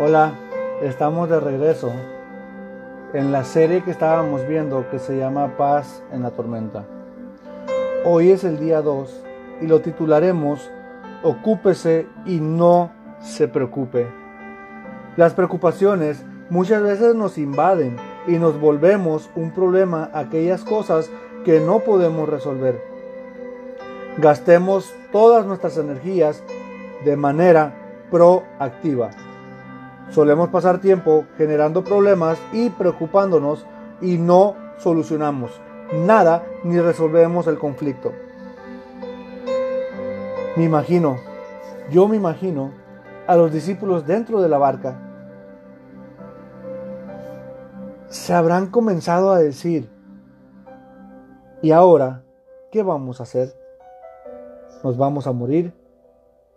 Hola, 0.00 0.32
estamos 0.80 1.28
de 1.28 1.40
regreso 1.40 1.90
en 3.14 3.32
la 3.32 3.42
serie 3.42 3.82
que 3.82 3.90
estábamos 3.90 4.46
viendo 4.46 4.88
que 4.90 5.00
se 5.00 5.18
llama 5.18 5.56
Paz 5.56 6.04
en 6.12 6.22
la 6.22 6.30
tormenta. 6.30 6.84
Hoy 8.04 8.30
es 8.30 8.44
el 8.44 8.60
día 8.60 8.80
2 8.80 9.24
y 9.60 9.66
lo 9.66 9.80
titularemos 9.80 10.70
Ocúpese 11.24 12.06
y 12.24 12.38
no 12.38 12.92
se 13.18 13.48
preocupe. 13.48 14.06
Las 15.16 15.34
preocupaciones 15.34 16.24
muchas 16.48 16.80
veces 16.80 17.16
nos 17.16 17.36
invaden 17.36 17.96
y 18.28 18.38
nos 18.38 18.60
volvemos 18.60 19.28
un 19.34 19.50
problema 19.50 20.10
aquellas 20.14 20.62
cosas 20.62 21.10
que 21.44 21.58
no 21.58 21.80
podemos 21.80 22.28
resolver. 22.28 22.80
Gastemos 24.18 24.94
todas 25.10 25.44
nuestras 25.44 25.76
energías 25.76 26.44
de 27.04 27.16
manera 27.16 27.74
proactiva. 28.12 29.10
Solemos 30.10 30.48
pasar 30.48 30.80
tiempo 30.80 31.26
generando 31.36 31.84
problemas 31.84 32.38
y 32.52 32.70
preocupándonos 32.70 33.66
y 34.00 34.18
no 34.18 34.54
solucionamos 34.78 35.50
nada 35.92 36.44
ni 36.64 36.78
resolvemos 36.80 37.46
el 37.46 37.58
conflicto. 37.58 38.12
Me 40.56 40.64
imagino, 40.64 41.16
yo 41.90 42.08
me 42.08 42.16
imagino 42.16 42.72
a 43.26 43.36
los 43.36 43.52
discípulos 43.52 44.06
dentro 44.06 44.40
de 44.40 44.48
la 44.48 44.58
barca. 44.58 44.98
Se 48.08 48.32
habrán 48.32 48.68
comenzado 48.68 49.32
a 49.32 49.38
decir, 49.38 49.88
¿y 51.62 51.70
ahora 51.72 52.22
qué 52.72 52.82
vamos 52.82 53.20
a 53.20 53.24
hacer? 53.24 53.54
¿Nos 54.82 54.96
vamos 54.96 55.26
a 55.26 55.32
morir? 55.32 55.72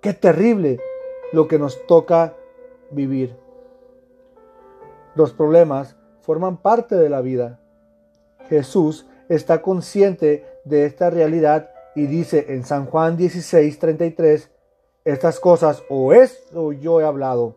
¡Qué 0.00 0.12
terrible 0.12 0.78
lo 1.32 1.48
que 1.48 1.58
nos 1.58 1.86
toca 1.86 2.34
vivir. 2.90 3.36
Los 5.14 5.32
problemas 5.32 5.96
forman 6.20 6.58
parte 6.58 6.94
de 6.94 7.08
la 7.08 7.20
vida. 7.20 7.60
Jesús 8.48 9.06
está 9.28 9.62
consciente 9.62 10.46
de 10.64 10.84
esta 10.84 11.10
realidad 11.10 11.70
y 11.94 12.06
dice 12.06 12.46
en 12.50 12.64
San 12.64 12.86
Juan 12.86 13.16
16, 13.16 13.78
33, 13.78 14.50
estas 15.04 15.40
cosas 15.40 15.82
o 15.88 16.12
o 16.54 16.72
yo 16.72 17.00
he 17.00 17.04
hablado, 17.04 17.56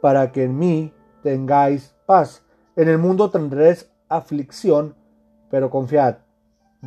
para 0.00 0.32
que 0.32 0.44
en 0.44 0.58
mí 0.58 0.94
tengáis 1.22 1.94
paz. 2.06 2.42
En 2.76 2.88
el 2.88 2.98
mundo 2.98 3.30
tendréis 3.30 3.90
aflicción, 4.08 4.94
pero 5.50 5.68
confiad, 5.68 6.18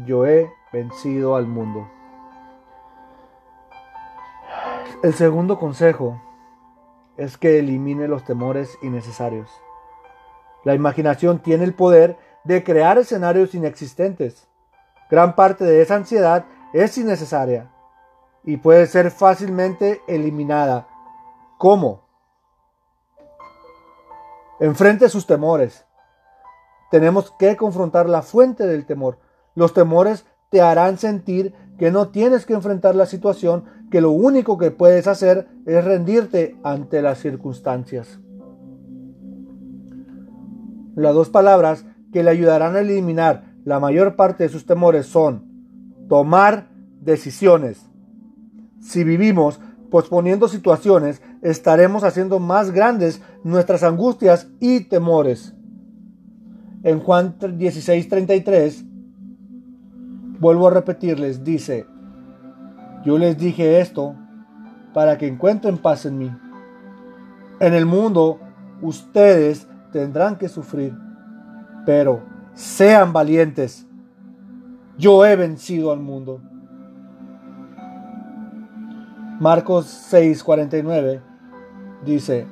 yo 0.05 0.25
he 0.25 0.49
vencido 0.71 1.35
al 1.35 1.47
mundo. 1.47 1.87
El 5.03 5.13
segundo 5.13 5.59
consejo 5.59 6.21
es 7.17 7.37
que 7.37 7.59
elimine 7.59 8.07
los 8.07 8.23
temores 8.23 8.77
innecesarios. 8.81 9.49
La 10.63 10.75
imaginación 10.75 11.39
tiene 11.39 11.63
el 11.63 11.73
poder 11.73 12.17
de 12.43 12.63
crear 12.63 12.97
escenarios 12.97 13.53
inexistentes. 13.55 14.47
Gran 15.09 15.35
parte 15.35 15.63
de 15.63 15.81
esa 15.81 15.95
ansiedad 15.95 16.45
es 16.73 16.97
innecesaria 16.97 17.71
y 18.43 18.57
puede 18.57 18.87
ser 18.87 19.11
fácilmente 19.11 20.01
eliminada. 20.07 20.87
¿Cómo? 21.57 22.01
Enfrente 24.59 25.09
sus 25.09 25.25
temores. 25.25 25.85
Tenemos 26.91 27.31
que 27.31 27.55
confrontar 27.57 28.07
la 28.09 28.21
fuente 28.21 28.67
del 28.67 28.85
temor. 28.85 29.17
Los 29.55 29.73
temores 29.73 30.25
te 30.49 30.61
harán 30.61 30.97
sentir 30.97 31.55
que 31.79 31.91
no 31.91 32.09
tienes 32.09 32.45
que 32.45 32.53
enfrentar 32.53 32.95
la 32.95 33.05
situación 33.05 33.65
que 33.91 34.01
lo 34.01 34.11
único 34.11 34.57
que 34.57 34.71
puedes 34.71 35.05
hacer 35.05 35.47
es 35.65 35.83
rendirte 35.83 36.55
ante 36.63 37.01
las 37.01 37.19
circunstancias. 37.19 38.19
Las 40.95 41.13
dos 41.13 41.29
palabras 41.29 41.85
que 42.11 42.23
le 42.23 42.31
ayudarán 42.31 42.75
a 42.75 42.79
eliminar 42.79 43.53
la 43.63 43.79
mayor 43.79 44.15
parte 44.15 44.43
de 44.43 44.49
sus 44.49 44.65
temores 44.65 45.05
son 45.05 45.45
tomar 46.09 46.69
decisiones. 47.01 47.85
Si 48.79 49.03
vivimos 49.03 49.59
posponiendo 49.89 50.47
situaciones, 50.47 51.21
estaremos 51.41 52.03
haciendo 52.03 52.39
más 52.39 52.71
grandes 52.71 53.21
nuestras 53.43 53.83
angustias 53.83 54.47
y 54.59 54.85
temores. 54.85 55.53
En 56.83 56.99
Juan 56.99 57.37
16:33, 57.39 58.85
vuelvo 60.39 60.67
a 60.67 60.71
repetirles, 60.71 61.43
dice, 61.43 61.85
yo 63.03 63.17
les 63.17 63.37
dije 63.37 63.79
esto 63.79 64.15
para 64.93 65.17
que 65.17 65.27
encuentren 65.27 65.77
paz 65.77 66.05
en 66.05 66.17
mí. 66.17 66.31
En 67.59 67.73
el 67.73 67.85
mundo 67.85 68.39
ustedes 68.81 69.67
tendrán 69.91 70.35
que 70.37 70.49
sufrir, 70.49 70.95
pero 71.85 72.21
sean 72.53 73.13
valientes. 73.13 73.87
Yo 74.97 75.25
he 75.25 75.35
vencido 75.35 75.91
al 75.91 75.99
mundo. 75.99 76.41
Marcos 79.39 79.87
6:49 80.11 81.21
dice, 82.05 82.45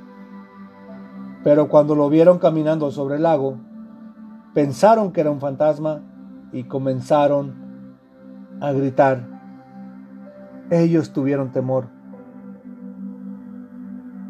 pero 1.43 1.67
cuando 1.67 1.95
lo 1.95 2.09
vieron 2.09 2.39
caminando 2.39 2.91
sobre 2.91 3.17
el 3.17 3.23
lago, 3.23 3.57
pensaron 4.53 5.11
que 5.11 5.21
era 5.21 5.29
un 5.29 5.39
fantasma 5.39 6.01
y 6.51 6.63
comenzaron 6.63 7.53
a 8.59 8.71
gritar 8.71 9.38
ellos 10.69 11.13
tuvieron 11.13 11.52
temor. 11.52 11.88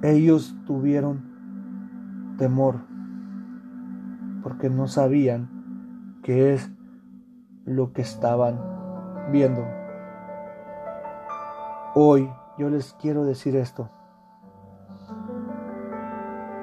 Ellos 0.01 0.55
tuvieron 0.65 2.35
temor 2.37 2.77
porque 4.41 4.69
no 4.69 4.87
sabían 4.87 5.49
qué 6.23 6.53
es 6.53 6.71
lo 7.65 7.91
que 7.91 8.01
estaban 8.01 8.59
viendo. 9.31 9.65
Hoy 11.95 12.29
yo 12.57 12.69
les 12.69 12.93
quiero 12.93 13.25
decir 13.25 13.55
esto. 13.55 13.89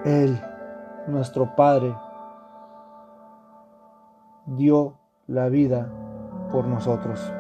Él, 0.04 0.40
nuestro 1.08 1.54
Padre, 1.56 1.94
dio 4.46 4.94
la 5.26 5.48
vida 5.48 5.88
por 6.50 6.66
nosotros. 6.66 7.32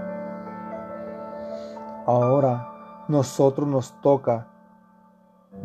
Ahora 2.06 3.04
nosotros 3.08 3.68
nos 3.68 4.00
toca 4.00 4.46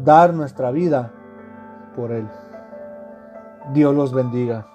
dar 0.03 0.33
nuestra 0.33 0.71
vida 0.71 1.11
por 1.95 2.11
Él. 2.11 2.27
Dios 3.73 3.95
los 3.95 4.13
bendiga. 4.13 4.70